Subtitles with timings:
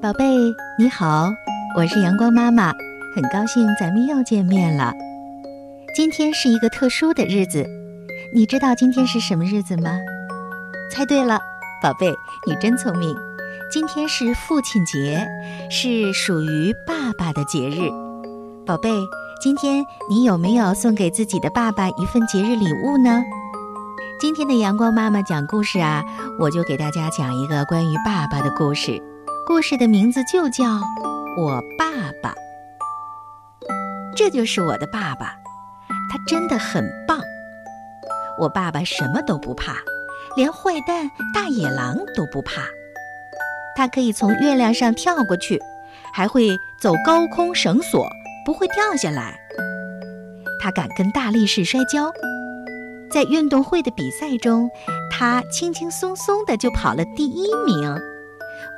[0.00, 0.24] 宝贝，
[0.78, 1.28] 你好，
[1.76, 2.72] 我是阳光妈妈，
[3.14, 4.92] 很高兴咱们又见面了。
[5.94, 7.66] 今天是一个特殊的日子，
[8.34, 9.98] 你知道今天是什么日子吗？
[10.90, 11.38] 猜对了，
[11.82, 12.12] 宝贝，
[12.46, 13.14] 你真聪明。
[13.70, 15.26] 今天是父亲节，
[15.70, 17.90] 是属于爸爸的节日。
[18.64, 18.88] 宝贝，
[19.42, 23.22] 今天你有没有送给自己的爸爸一份节日礼物呢？
[24.22, 26.04] 今天的阳光妈妈讲故事啊，
[26.38, 29.02] 我就给大家讲一个关于爸爸的故事。
[29.44, 30.64] 故事的名字就叫
[31.36, 31.86] 《我爸
[32.22, 32.30] 爸》。
[34.14, 35.34] 这就是我的爸爸，
[36.08, 37.18] 他真的很棒。
[38.38, 39.74] 我爸爸什么都不怕，
[40.36, 42.62] 连坏蛋大野狼都不怕。
[43.74, 45.60] 他可以从月亮上跳过去，
[46.14, 48.08] 还会走高空绳索，
[48.46, 49.36] 不会掉下来。
[50.60, 52.12] 他敢跟大力士摔跤。
[53.12, 54.70] 在运动会的比赛中，
[55.10, 58.00] 他轻轻松松的就跑了第一名。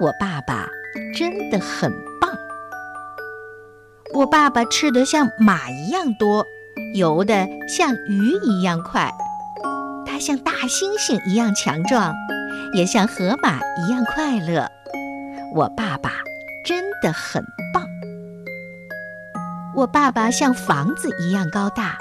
[0.00, 0.68] 我爸爸
[1.16, 2.30] 真的很棒。
[4.12, 6.44] 我爸爸吃得像马一样多，
[6.94, 9.12] 游得像鱼一样快。
[10.04, 12.12] 他像大猩猩一样强壮，
[12.74, 14.68] 也像河马一样快乐。
[15.54, 16.10] 我爸爸
[16.64, 17.84] 真的很棒。
[19.76, 21.96] 我爸爸像房子一样高大。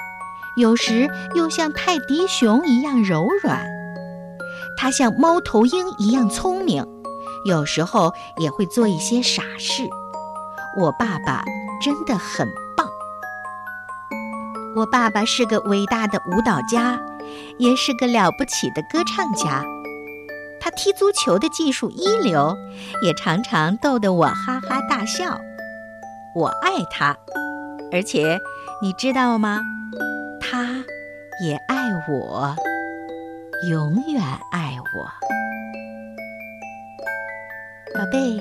[0.56, 3.66] 有时又像泰迪熊一样柔软，
[4.78, 6.86] 他像猫头鹰一样聪明，
[7.48, 9.84] 有时候也会做一些傻事。
[10.78, 11.44] 我爸爸
[11.82, 12.88] 真的很棒。
[14.76, 17.00] 我爸爸是个伟大的舞蹈家，
[17.58, 19.64] 也是个了不起的歌唱家。
[20.60, 22.56] 他踢足球的技术一流，
[23.04, 25.40] 也常常逗得我哈哈大笑。
[26.36, 27.18] 我爱他，
[27.92, 28.40] 而且
[28.82, 29.60] 你知道吗？
[30.54, 30.86] 他
[31.44, 32.56] 也爱我，
[33.72, 35.10] 永远爱我。
[37.98, 38.40] 宝贝，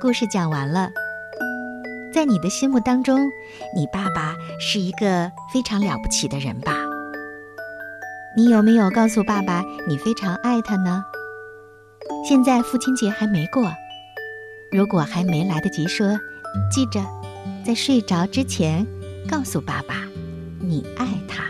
[0.00, 0.92] 故事讲完了。
[2.12, 3.18] 在你的心目当中，
[3.74, 6.76] 你爸爸是一个非常了不起的人吧？
[8.36, 11.04] 你有没有告诉爸爸你非常爱他呢？
[12.24, 13.72] 现在父亲节还没过，
[14.70, 16.16] 如果还没来得及说，
[16.70, 17.04] 记着，
[17.66, 18.86] 在睡着之前
[19.28, 20.03] 告诉爸爸。
[20.68, 21.44] 你爱他。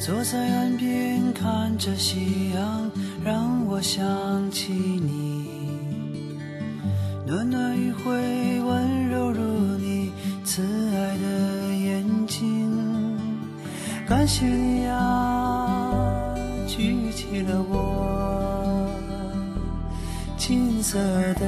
[0.00, 2.90] 坐在岸边看着夕阳，
[3.24, 5.46] 让我想起你。
[7.24, 9.40] 暖暖余晖，温柔如
[9.78, 10.10] 你
[10.44, 13.16] 慈爱的眼睛。
[14.08, 16.34] 感谢你啊，
[16.66, 18.11] 举起了我。
[20.44, 20.98] 金色
[21.34, 21.44] 的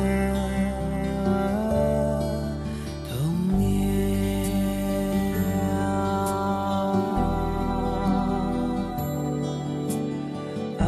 [3.10, 3.66] 童年
[10.78, 10.86] 啊！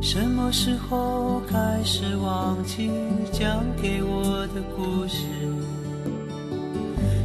[0.00, 2.90] 什么时候开始忘记
[3.30, 5.26] 讲给我的故事？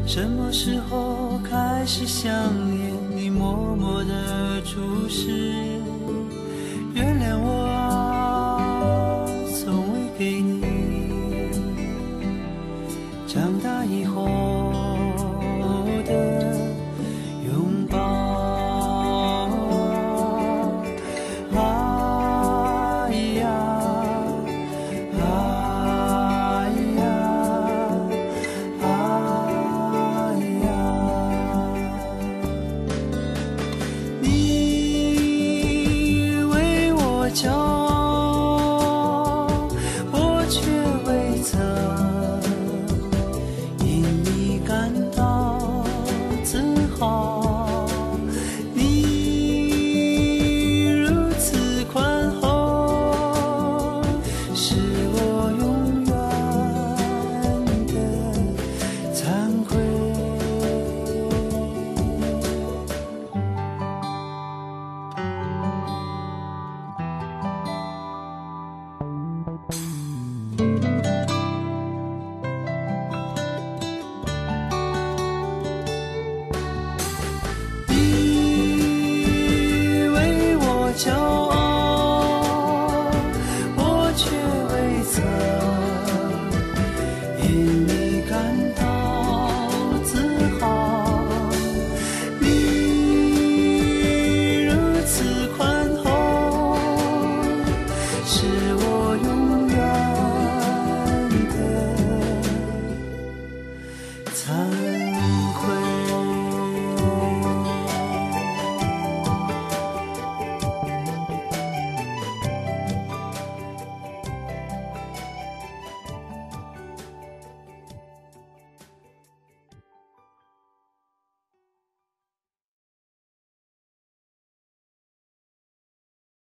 [0.06, 2.30] 什么时候开始想
[2.70, 2.91] 念？
[3.42, 5.71] 默默的注视，